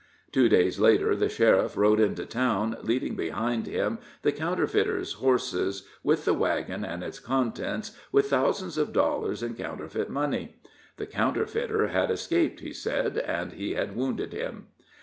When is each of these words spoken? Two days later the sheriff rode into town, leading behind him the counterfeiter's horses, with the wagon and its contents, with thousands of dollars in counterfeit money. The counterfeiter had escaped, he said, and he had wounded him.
Two 0.31 0.49
days 0.49 0.79
later 0.79 1.15
the 1.15 1.29
sheriff 1.29 1.77
rode 1.77 1.99
into 1.99 2.25
town, 2.25 2.75
leading 2.81 3.15
behind 3.15 3.67
him 3.67 3.99
the 4.23 4.31
counterfeiter's 4.31 5.13
horses, 5.13 5.87
with 6.01 6.25
the 6.25 6.33
wagon 6.33 6.83
and 6.83 7.03
its 7.03 7.19
contents, 7.19 7.95
with 8.11 8.27
thousands 8.31 8.79
of 8.79 8.93
dollars 8.93 9.43
in 9.43 9.53
counterfeit 9.53 10.09
money. 10.09 10.55
The 10.97 11.05
counterfeiter 11.05 11.89
had 11.89 12.09
escaped, 12.09 12.61
he 12.61 12.73
said, 12.73 13.19
and 13.19 13.51
he 13.53 13.75
had 13.75 13.95
wounded 13.95 14.33
him. 14.33 14.69